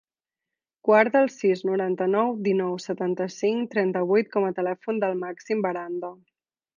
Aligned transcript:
Guarda 0.87 1.19
el 1.25 1.29
sis, 1.33 1.59
noranta-nou, 1.71 2.33
dinou, 2.49 2.73
setanta-cinc, 2.87 3.69
trenta-vuit 3.75 4.35
com 4.37 4.49
a 4.49 4.53
telèfon 4.61 5.03
del 5.05 5.17
Màxim 5.25 5.63
Baranda. 5.67 6.15